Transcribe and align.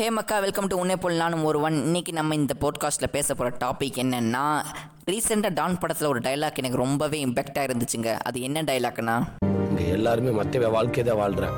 Hey 0.00 0.10
Mecca 0.10 0.38
welcome 0.38 0.66
to 0.66 0.78
உன்னே 0.78 0.96
போல் 0.96 1.14
நானும் 1.14 1.44
ஒருவன் 1.44 1.74
இன்னைக்கு 1.74 2.12
நம்ம 2.12 2.34
இந்த 2.34 2.54
போட்காஸ்ட்டில் 2.60 3.12
பேச 3.12 3.34
போகிற 3.34 3.56
டாபிக் 3.56 3.98
என்னன்னா 3.98 4.62
ரீசெண்டாக 5.10 5.54
டான் 5.54 5.78
படத்தில் 5.78 6.08
ஒரு 6.08 6.20
டைலாக் 6.20 6.54
எனக்கு 6.54 6.76
ரொம்பவே 6.76 7.24
இம்பேக்டாக 7.24 7.70
இருந்துச்சுங்க. 7.70 8.18
அது 8.24 8.40
என்ன 8.40 8.62
டைலாக்னா 8.62 9.22
இங்கே 9.68 9.88
எல்லாருமே 9.88 10.30
மற்ற 10.30 10.68
வாழ்க்கையை 10.68 11.14
தான் 11.14 11.22
வாழ்கிறேன் 11.22 11.52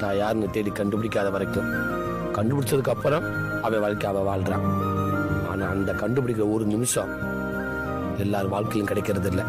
நான் 0.00 0.16
யாருன்னு 0.16 0.50
தேடி 0.50 0.70
கண்டுபிடிக்காத 0.70 1.30
வரைக்கும். 1.30 1.72
கண்டுபிடிச்சதுக்கு 2.32 2.88
அப்புறம் 2.88 3.24
அவன் 3.62 3.80
வாழ்க்கை 3.80 4.10
அவள் 4.10 4.22
வாழ்கிறான் 4.22 4.64
ஆனால் 5.48 5.68
அந்த 5.68 5.92
கண்டுபிடிக்கிற 5.92 6.52
ஒரு 6.52 6.64
நிமிஷம் 6.64 7.18
எல்லார் 8.18 8.48
வாழ்க்கையிலும் 8.48 8.86
கிடைக்கிறது 8.86 9.28
இல்லை 9.28 9.44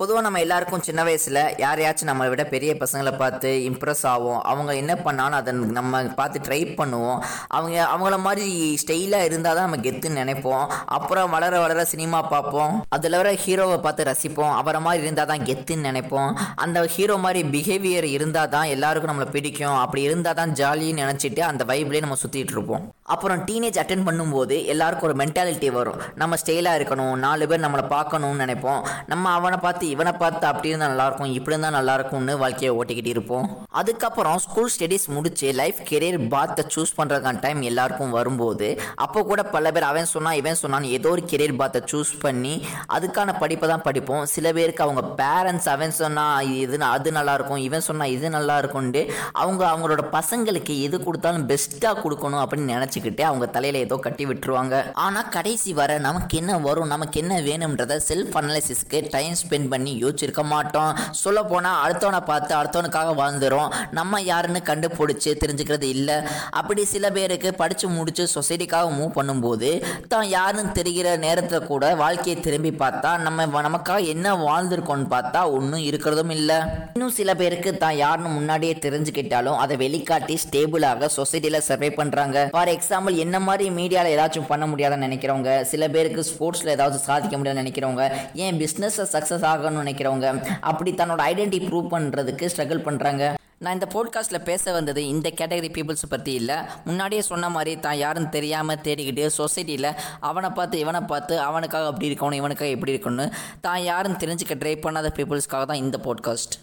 பொதுவாக 0.00 0.24
நம்ம 0.24 0.40
எல்லாருக்கும் 0.44 0.84
சின்ன 0.86 1.00
வயசில் 1.06 1.38
யாரையாச்சும் 1.62 2.08
நம்மளை 2.10 2.28
விட 2.32 2.42
பெரிய 2.52 2.70
பசங்களை 2.82 3.10
பார்த்து 3.22 3.48
இம்ப்ரெஸ் 3.70 4.04
ஆகும் 4.12 4.38
அவங்க 4.50 4.70
என்ன 4.82 4.92
பண்ணாலும் 5.06 5.38
அதை 5.38 5.52
நம்ம 5.78 6.00
பார்த்து 6.20 6.38
ட்ரை 6.46 6.60
பண்ணுவோம். 6.78 7.18
அவங்க 7.56 7.76
அவங்கள 7.94 8.18
மாதிரி 8.26 8.46
ஸ்டைலாக 8.82 9.26
இருந்தால் 9.28 9.56
தான் 9.58 9.66
நம்ம 9.68 9.80
கெத்துன்னு 9.86 10.20
நினைப்போம். 10.22 10.64
அப்புறம் 10.98 11.34
வளர 11.34 11.58
வளர 11.64 11.82
சினிமா 11.92 12.20
பார்ப்போம். 12.34 12.72
அதில் 12.98 13.16
வர 13.20 13.32
ஹீரோவை 13.42 13.76
பார்த்து 13.86 14.06
ரசிப்போம். 14.10 14.54
அவரை 14.60 14.80
மாதிரி 14.86 15.04
இருந்தால் 15.06 15.30
தான் 15.32 15.44
கெத்துன்னு 15.50 15.88
நினைப்போம். 15.90 16.30
அந்த 16.66 16.84
ஹீரோ 16.94 17.18
மாதிரி 17.26 17.42
பிஹேவியர் 17.56 18.08
இருந்தால் 18.16 18.52
தான் 18.56 18.72
எல்லாருக்கும் 18.76 19.12
நம்மளை 19.12 19.28
பிடிக்கும். 19.36 19.76
அப்படி 19.82 20.06
இருந்தால் 20.08 20.38
தான் 20.40 20.56
ஜாலின்னு 20.62 21.04
நினச்சிட்டு 21.04 21.44
அந்த 21.50 21.64
வைப்லேயே 21.72 22.04
நம்ம 22.06 22.18
சுற்றிட்டு 22.24 22.56
இருப்போம். 22.56 22.88
அப்புறம் 23.16 23.44
டீனேஜ் 23.50 23.82
அட்டன் 23.84 24.08
பண்ணும்போது 24.08 24.56
எல்லாருக்கும் 24.72 25.10
ஒரு 25.10 25.18
மென்டாலிட்டி 25.24 25.70
வரும். 25.78 26.00
நம்ம 26.22 26.40
ஸ்டைலாக 26.44 26.80
இருக்கணும். 26.80 27.14
நாலு 27.26 27.50
பேர் 27.52 27.64
நம்மளை 27.68 27.86
பார்க்கணும்னு 27.96 28.42
நினைப்போம். 28.46 28.82
நம்ம 29.12 29.30
அவனை 29.38 29.60
பார்த்து 29.62 29.88
இவனை 29.94 30.12
பார்த்து 30.22 30.44
அப்படி 30.50 30.70
இருந்தால் 30.70 30.92
நல்லாயிருக்கும் 30.92 31.32
இப்படி 31.38 31.54
இருந்தால் 31.54 31.76
நல்லாயிருக்கும்னு 31.78 32.34
வாழ்க்கையை 32.42 32.72
ஓட்டிக்கிட்டு 32.78 33.12
இருப்போம். 33.14 33.46
அதுக்கப்புறம் 33.80 34.38
ஸ்கூல் 34.46 34.72
ஸ்டடீஸ் 34.74 35.06
முடிச்சு 35.16 35.48
லைஃப் 35.60 35.80
கெரியர் 35.90 36.18
பாத்தை 36.34 36.64
சூஸ் 36.74 36.96
பண்ணுறதுக்கான 36.98 37.42
டைம் 37.44 37.60
எல்லாருக்கும் 37.70 38.14
வரும்போது 38.18 38.68
அப்போ 39.04 39.22
கூட 39.30 39.40
பல 39.54 39.72
பேர் 39.76 39.88
அவன் 39.90 40.10
சொன்னால் 40.14 40.38
இவன் 40.40 40.60
சொன்னான்னு 40.62 40.92
ஏதோ 40.98 41.10
ஒரு 41.14 41.24
கெரியர் 41.32 41.56
பாத்தை 41.62 41.82
சூஸ் 41.92 42.12
பண்ணி 42.24 42.54
அதுக்கான 42.96 43.36
படிப்பை 43.42 43.68
தான் 43.72 43.86
படிப்போம். 43.88 44.24
சில 44.34 44.46
பேருக்கு 44.58 44.86
அவங்க 44.86 45.04
பேரண்ட்ஸ் 45.22 45.68
அவன் 45.74 45.96
சொன்னா 46.00 46.26
இது 46.62 46.78
அது 46.94 47.08
நல்லா 47.18 47.34
இருக்கும் 47.38 47.62
இவன் 47.68 47.86
சொன்னா 47.88 48.04
இது 48.16 48.30
நல்லா 48.36 48.56
இருக்கும்னு 48.62 49.02
அவங்க 49.42 49.62
அவங்களோட 49.72 50.02
பசங்களுக்கு 50.16 50.74
எது 50.86 50.96
கொடுத்தாலும் 51.06 51.46
பெஸ்ட்டாக 51.50 51.94
கொடுக்கணும் 52.04 52.42
அப்படின்னு 52.42 52.74
நினச்சிக்கிட்டு 52.74 53.22
அவங்க 53.30 53.46
தலையில் 53.56 53.82
ஏதோ 53.84 53.96
கட்டி 54.06 54.26
விட்டுருவாங்க. 54.30 54.76
ஆனால் 55.04 55.30
கடைசி 55.36 55.72
வர 55.80 55.98
நமக்கு 56.08 56.34
என்ன 56.42 56.58
வரும் 56.66 56.92
நமக்கு 56.94 57.16
என்ன 57.22 57.34
வேணும்ன்றத 57.48 57.98
செல்ஃப் 58.08 58.36
அனாலிசிஸ்க்கு 58.40 59.00
டைம் 59.14 59.36
ஸ்பெண்ட் 59.40 59.69
பண்ணி 59.70 59.92
யோசிச்சிருக்க 60.00 60.44
மாட்டோம். 60.46 60.90
சொல்ல 61.18 61.42
போனால் 61.44 61.78
அடுத்தவனை 61.82 62.20
பார்த்து 62.24 62.52
அடுத்தவனுக்காக 62.54 63.14
வாழ்ந்துடும் 63.16 63.68
நம்ம 63.90 64.22
யாருன்னு 64.22 64.60
கண்டுபிடிச்சி 64.64 65.30
தெரிஞ்சுக்கிறது 65.40 65.88
இல்லை. 65.90 66.16
அப்படி 66.52 66.84
சில 66.86 67.10
பேருக்கு 67.10 67.54
படித்து 67.54 67.88
முடித்து 67.90 68.26
சொசைட்டிக்காக 68.34 68.68
மூவ் 68.92 69.16
பண்ணும்போது 69.16 69.70
தான் 70.08 70.26
யாருன்னு 70.30 70.72
தெரிகிற 70.72 71.16
நேரத்தில் 71.18 71.66
கூட 71.66 71.94
வாழ்க்கையை 71.96 72.40
திரும்பி 72.40 72.72
பார்த்தா 72.78 73.18
நம்ம 73.20 73.46
வ- 73.46 73.64
நமக்காக 73.64 74.06
என்ன 74.06 74.26
வாழ்ந்திருக்கோம்னு 74.40 75.08
பார்த்தா 75.10 75.40
ஒன்றும் 75.52 75.84
இருக்கிறதும் 75.84 76.32
இல்லை. 76.32 76.58
இன்னும் 76.94 77.12
சில 77.12 77.30
பேருக்கு 77.34 77.70
தான் 77.76 77.96
யாருன்னு 77.96 78.30
முன்னாடியே 78.30 78.74
தெரிஞ்சுக்கிட்டாலும் 78.80 79.58
அதை 79.58 79.76
வெளிக்காட்டி 79.78 80.34
ஸ்டேபிளாக 80.40 81.08
சொசைட்டியில் 81.16 81.38
சர்வே 81.62 81.88
பண்ணுறாங்க 81.96 82.38
ஃபார் 82.50 82.70
எக்ஸாம்பிள் 82.70 83.16
என்ன 83.18 83.36
மாதிரி 83.40 83.66
மீடியாவில் 83.72 84.14
ஏதாச்சும் 84.14 84.46
பண்ண 84.46 84.66
முடியாதுன்னு 84.66 85.06
நினைக்கிறவங்க 85.06 85.38
சில 85.64 85.88
பேருக்கு 85.88 86.22
ஸ்போர்ட்ஸில் 86.30 86.68
ஏதாவது 86.68 86.98
சாதிக்க 87.00 87.34
முடியாதுன்னு 87.36 87.64
நினைக்கிறவங்க 87.64 88.04
ஏன் 88.40 88.58
பிஸ்னஸை 88.58 89.04
சக்ஸஸ் 89.12 89.44
ஆகணும்னு 89.60 89.84
நினைக்கிறவங்க. 89.84 90.28
அப்படி 90.72 90.92
தன்னோட 91.02 91.22
ஐடென்டிட்டி 91.32 91.68
ப்ரூவ் 91.68 91.92
பண்ணுறதுக்கு 91.94 92.50
ஸ்ட்ரகிள் 92.54 92.86
பண்ணுறாங்க 92.88 93.34
நான் 93.64 93.76
இந்த 93.76 93.86
போட்காஸ்ட்டில் 93.94 94.46
பேச 94.48 94.72
வந்தது 94.76 95.00
இந்த 95.14 95.28
கேட்டகரி 95.38 95.68
பீப்புள்ஸ் 95.74 96.04
பற்றி 96.12 96.32
இல்லை. 96.40 96.56
முன்னாடியே 96.86 97.22
சொன்ன 97.28 97.50
மாதிரி 97.56 97.72
தான் 97.86 97.98
யாருன்னு 98.02 98.30
தெரியாமல் 98.36 98.80
தேடிக்கிட்டு 98.86 99.24
சொசைட்டியில் 99.40 99.88
அவனை 100.28 100.50
பார்த்து 100.58 100.80
இவனை 100.84 101.02
பார்த்து 101.12 101.34
அவனுக்காக 101.48 101.90
அப்படி 101.90 102.08
இருக்கணும் 102.10 102.40
இவனுக்காக 102.40 102.70
எப்படி 102.76 102.94
இருக்கணும்னு 102.94 103.26
தான் 103.66 103.84
யாருன்னு 103.90 104.22
தெரிஞ்சுக்க 104.24 104.56
ட்ரை 104.62 104.74
பண்ணாத 104.86 105.12
பீப்புள்ஸ்க்காக 105.18 105.66
தான் 105.70 105.82
இந்த 105.84 105.98
போட்காஸ்ட் 106.08 106.56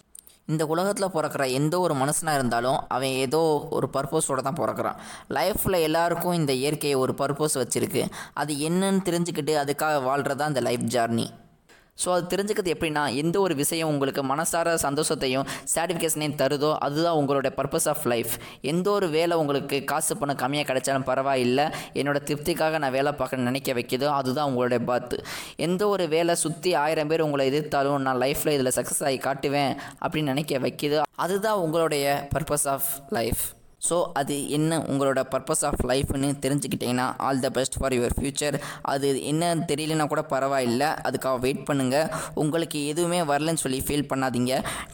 இந்த 0.52 0.64
உலகத்தில் 0.72 1.14
பிறக்கிற 1.14 1.46
எந்த 1.60 1.74
ஒரு 1.86 1.94
மனுஷனாக 2.02 2.38
இருந்தாலும் 2.40 2.78
அவன் 2.96 3.16
ஏதோ 3.24 3.40
ஒரு 3.78 3.86
பர்பஸோட 3.96 4.42
தான் 4.46 4.60
பிறக்கிறான். 4.60 5.00
லைஃப்பில் 5.36 5.84
எல்லாருக்கும் 5.88 6.38
இந்த 6.40 6.52
இயற்கையை 6.62 6.96
ஒரு 7.04 7.14
பர்பஸ் 7.20 7.56
வச்சுருக்கு. 7.62 8.02
அது 8.42 8.54
என்னன்னு 8.68 9.06
தெரிஞ்சுக்கிட்டு 9.08 9.54
அதுக்காக 9.64 10.00
வாழ்கிறது 10.08 10.40
தான் 10.42 10.52
இந்த 10.54 10.64
லைஃப் 10.68 10.86
ஜர்னி 10.94 11.28
ஸோ 12.04 12.12
அது 12.12 12.36
தெரிஞ்சுக்கிறது 12.36 12.74
எப்படின்னா 12.78 13.14
எந்த 13.14 13.40
ஒரு 13.40 13.54
விஷயம் 13.54 13.88
உங்களுக்கு 13.88 14.22
மனசார 14.22 14.78
சந்தோஷத்தையும் 14.82 15.46
சாட்டிஃபிகேஷனையும் 15.74 16.36
தருதோ 16.36 16.76
அதுதான் 16.78 17.16
உங்களோட 17.16 17.50
பர்பஸ் 17.56 17.88
ஆஃப் 17.88 18.06
லைஃப் 18.06 18.30
எந்த 18.60 18.90
ஒரு 18.90 19.08
வேலை 19.08 19.36
உங்களுக்கு 19.36 19.84
காசு 19.84 20.16
பணம் 20.16 20.36
கம்மியாக 20.36 20.66
கிடைச்சாலும் 20.66 21.04
பரவாயில்லை. 21.04 21.64
என்னோட 21.94 22.16
திருப்திக்காக 22.24 22.78
நான் 22.78 22.90
வேலை 22.90 23.12
பார்க்க 23.12 23.36
நினைக்க 23.36 23.72
வைக்கிதோ 23.72 24.04
அதுதான் 24.04 24.46
உங்களுடைய 24.46 24.84
பாத்து 24.84 25.24
எந்த 25.56 25.88
ஒரு 25.88 26.08
வேலை 26.08 26.34
சுற்றி 26.34 26.74
ஆயிரம் 26.74 27.08
பேர் 27.08 27.20
உங்களை 27.20 27.52
எதிர்த்தாலும் 27.52 27.98
நான் 27.98 28.18
லைஃப்பில் 28.18 28.50
இதில் 28.50 28.74
சக்ஸஸ் 28.74 29.04
ஆகி 29.04 29.18
காட்டுவேன் 29.18 29.76
அப்படின்னு 30.00 30.22
நினைக்க 30.22 30.58
வைக்கிதோ 30.58 31.02
அதுதான் 31.14 31.58
உங்களுடைய 31.58 32.28
பர்பஸ் 32.34 32.68
ஆஃப் 32.68 32.88
லைஃப் 33.08 33.56
ஸோ 33.82 33.96
அது 34.20 34.34
என்ன 34.56 34.78
உங்களோட 34.90 35.20
பர்பஸ் 35.32 35.64
ஆஃப் 35.68 35.82
லைஃப்னு 35.90 36.28
தெரிஞ்சுக்கிட்டீங்கன்னா 36.44 37.06
all 37.26 37.42
the 37.44 37.48
best 37.58 37.76
for 37.80 37.94
your 37.96 38.14
future 38.16 38.56
அது 38.92 39.08
என்னன்னு 39.30 39.66
தெரியலனா 39.70 40.06
கூட 40.12 40.22
பரவாயில்லை. 40.34 40.88
அதுக்காக 41.08 41.38
வெயிட் 41.44 41.64
பண்ணுங்கள் 41.68 42.08
உங்களுக்கு 42.42 42.78
எதுவுமே 42.92 43.20
வரலன்னு 43.32 43.62
சொல்லி 43.64 43.80
ஃபீல் 43.86 44.08
பண்ணாதீங்க. 44.12 44.52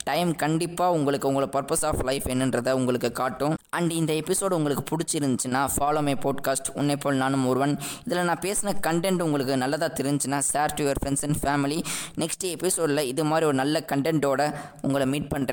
டைம் 0.09 0.33
கண்டிப்பாக 0.45 0.97
உங்களுக்கு 0.99 1.29
உங்களோட 1.31 1.51
பர்பஸ் 1.57 1.85
ஆஃப் 1.91 2.03
லைஃப் 2.11 2.29
என்னன்றதை 2.35 2.75
உங்களுக்கு 2.81 3.13
காட்டும். 3.23 3.57
அண்ட் 3.79 3.93
இந்த 4.01 4.13
எபிசோடு 4.23 4.57
உங்களுக்கு 4.59 4.85
பிடிச்சிருந்துச்சுன்னா 4.91 5.63
ஃபாலோ 5.77 6.01
மை 6.09 6.15
போட்காஸ்ட் 6.25 6.69
உன்னை 6.81 6.97
போல் 6.97 7.23
நானும் 7.23 7.47
ஒருவன். 7.53 7.73
இதில் 8.07 8.27
நான் 8.29 8.43
பேசின 8.47 8.75
கண்டென்ட் 8.87 9.25
உங்களுக்கு 9.27 9.55
நல்லதாக 9.63 9.91
தெரிஞ்சுன்னா 10.01 10.39
share 10.51 10.75
to 10.77 10.85
your 10.85 11.01
friends 11.03 11.25
and 11.29 11.39
family 11.43 11.79
next 12.23 12.45
எபிசோடில் 12.55 13.03
இது 13.13 13.25
மாதிரி 13.31 13.47
ஒரு 13.51 13.59
நல்ல 13.63 13.85
கண்டென்ட்டோட 13.93 14.43
உங்களை 14.83 15.07
மீட் 15.07 15.25
பண்ணுறேன் 15.27 15.43